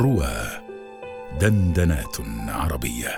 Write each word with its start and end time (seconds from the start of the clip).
روى 0.00 0.60
دندنات 1.40 2.16
عربية. 2.48 3.08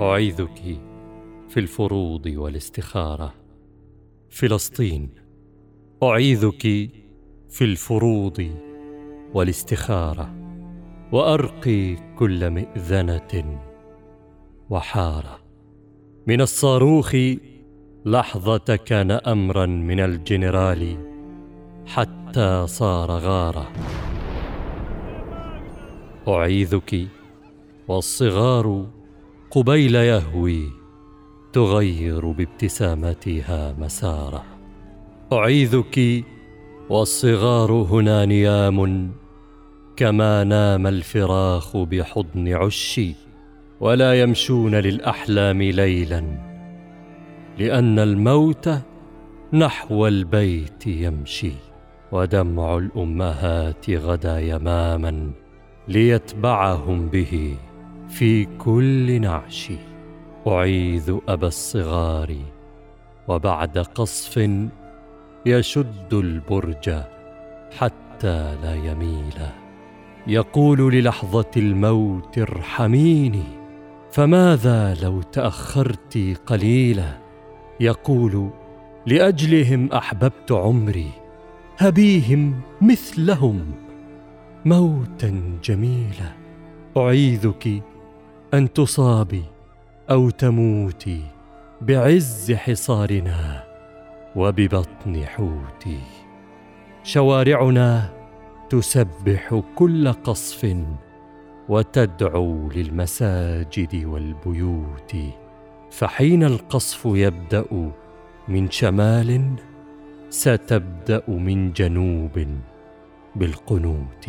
أعيذك 0.00 0.80
في 1.48 1.60
الفروض 1.60 2.26
والاستخارة. 2.26 3.34
فلسطين. 4.30 5.10
أعيذك 6.02 6.62
في 7.50 7.62
الفروض 7.62 8.50
والاستخارة. 9.34 10.34
وأرقي 11.12 11.96
كل 12.18 12.50
مئذنة 12.50 13.60
وحارة. 14.70 15.38
من 16.26 16.40
الصاروخ 16.40 17.16
لحظة 18.06 18.76
كان 18.76 19.10
أمرا 19.10 19.66
من 19.66 20.00
الجنرال 20.00 20.96
حتى 21.86 22.66
صار 22.66 23.10
غارة. 23.10 23.72
أعيذك 26.28 27.06
والصغار 27.88 28.86
قبيل 29.50 29.94
يهوي 29.94 30.70
تغير 31.52 32.30
بابتسامتها 32.30 33.72
مسارة. 33.78 34.44
أعيذك 35.32 36.24
والصغار 36.90 37.72
هنا 37.72 38.24
نيام 38.24 39.10
كما 39.96 40.44
نام 40.44 40.86
الفراخ 40.86 41.76
بحضن 41.76 42.48
عشي 42.48 43.14
ولا 43.80 44.20
يمشون 44.20 44.74
للأحلام 44.74 45.62
ليلا. 45.62 46.55
لأن 47.58 47.98
الموت 47.98 48.70
نحو 49.52 50.06
البيت 50.06 50.86
يمشي 50.86 51.52
ودمع 52.12 52.76
الأمهات 52.76 53.90
غدا 53.90 54.40
يماما 54.40 55.30
ليتبعهم 55.88 57.08
به 57.08 57.56
في 58.08 58.44
كل 58.44 59.20
نعش. 59.20 59.72
أعيذ 60.46 61.18
أبا 61.28 61.46
الصغار 61.46 62.36
وبعد 63.28 63.78
قصف 63.78 64.50
يشد 65.46 66.12
البرج 66.14 66.90
حتى 67.78 68.56
لا 68.62 68.74
يميل. 68.74 69.34
يقول 70.26 70.92
للحظة 70.92 71.50
الموت 71.56 72.38
ارحميني 72.38 73.44
فماذا 74.12 74.94
لو 75.02 75.22
تأخرت 75.22 76.18
قليلا؟ 76.46 77.25
يقول 77.80 78.50
لأجلهم 79.06 79.92
أحببت 79.92 80.52
عمري 80.52 81.10
هبيهم 81.78 82.60
مثلهم. 82.80 83.72
موتا 84.64 85.58
جميلا 85.64 86.32
أعيذك 86.96 87.82
أن 88.54 88.72
تصابي 88.72 89.44
أو 90.10 90.30
تموتي 90.30 91.22
بعز 91.80 92.52
حصارنا 92.52 93.64
وببطن 94.36 95.24
حوتي. 95.26 96.00
شوارعنا 97.02 98.10
تسبح 98.70 99.62
كل 99.74 100.12
قصف 100.12 100.76
وتدعو 101.68 102.68
للمساجد 102.68 104.04
والبيوت. 104.04 105.16
فحين 105.90 106.44
القصف 106.44 107.02
يبدأ 107.04 107.92
من 108.48 108.70
شمال 108.70 109.50
ستبدأ 110.30 111.22
من 111.28 111.72
جنوب 111.72 112.46
بالقنوت. 113.36 114.28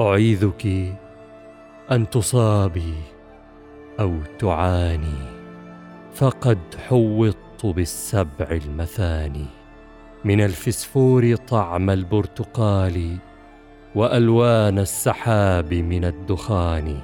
أعيذك 0.00 0.66
أن 1.92 2.10
تصابي 2.10 2.94
أو 4.00 4.14
تعاني 4.38 5.18
فقد 6.14 6.58
حوطت 6.88 7.66
بالسبع 7.66 8.50
المثاني. 8.50 9.46
من 10.24 10.40
الفسفور 10.40 11.36
طعم 11.36 11.90
البرتقال 11.90 13.16
وألوان 13.94 14.78
السحاب 14.78 15.74
من 15.74 16.04
الدخان. 16.04 17.00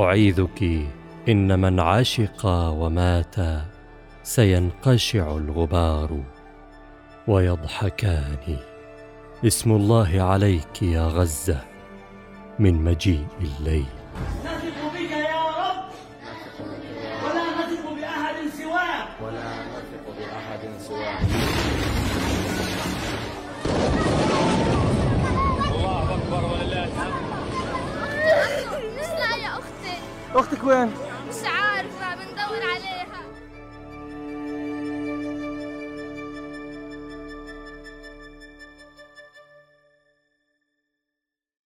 أعيذك 0.00 0.86
إن 1.28 1.60
من 1.60 1.80
عشق 1.80 2.46
ومات 2.46 3.34
سينقشع 4.22 5.36
الغبار 5.36 6.20
ويضحكان. 7.28 8.56
اسم 9.46 9.72
الله 9.72 10.22
عليك 10.22 10.82
يا 10.82 11.06
غزة 11.06 11.60
من 12.58 12.84
مجيء 12.84 13.26
الليل. 13.40 13.86
نثق 14.44 14.92
بك 14.94 15.10
يا 15.10 15.42
رب. 15.42 15.84
ولا 17.24 17.44
نثق 17.58 17.92
بأحد 18.00 18.34
سواك. 18.58 19.08
ولا 19.22 19.64
نثق 19.64 20.04
بأحد 20.18 20.60
سواك. 20.80 21.24
اسمع 29.00 29.36
يا 29.36 29.58
أختي. 29.58 29.96
أختك 30.34 30.64
وين؟ 30.64 30.90
مش 31.34 31.46
عارفة 31.46 32.14
بندور 32.14 32.62
عليه 32.70 32.93